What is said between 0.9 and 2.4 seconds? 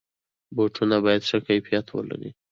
باید ښه کیفیت ولري.